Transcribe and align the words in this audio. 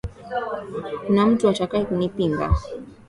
Kuna 1.05 1.25
mtu 1.27 1.43
atakaye 1.51 1.83
kunipinga? 1.87 2.47